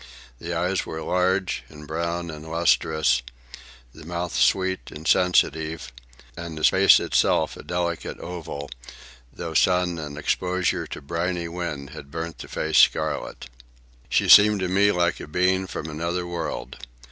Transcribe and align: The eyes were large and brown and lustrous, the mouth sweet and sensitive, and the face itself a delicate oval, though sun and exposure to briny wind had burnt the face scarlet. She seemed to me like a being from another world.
The 0.39 0.55
eyes 0.55 0.83
were 0.83 1.03
large 1.03 1.63
and 1.69 1.85
brown 1.85 2.31
and 2.31 2.49
lustrous, 2.49 3.21
the 3.93 4.03
mouth 4.03 4.33
sweet 4.33 4.89
and 4.89 5.07
sensitive, 5.07 5.93
and 6.35 6.57
the 6.57 6.63
face 6.63 6.99
itself 6.99 7.55
a 7.55 7.61
delicate 7.61 8.17
oval, 8.17 8.71
though 9.31 9.53
sun 9.53 9.99
and 9.99 10.17
exposure 10.17 10.87
to 10.87 11.03
briny 11.03 11.47
wind 11.47 11.91
had 11.91 12.09
burnt 12.09 12.39
the 12.39 12.47
face 12.47 12.79
scarlet. 12.79 13.45
She 14.09 14.27
seemed 14.27 14.59
to 14.61 14.67
me 14.67 14.91
like 14.91 15.19
a 15.19 15.27
being 15.27 15.67
from 15.67 15.87
another 15.87 16.25
world. 16.25 16.77